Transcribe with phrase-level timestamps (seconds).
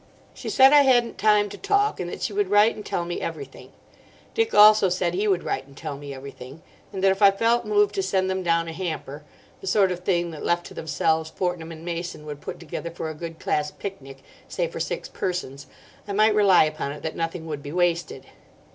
[0.33, 3.21] She said I hadn't time to talk, and that she would write and tell me
[3.21, 3.71] everything.
[4.33, 7.65] Dick also said he would write and tell me everything; and that if I felt
[7.65, 11.69] moved to send them down a hamper—the sort of thing that, left to themselves, Fortnum
[11.83, 16.33] & Mason would put together for a good class picnic, say, for six persons—I might
[16.33, 18.25] rely upon it that nothing would be wasted.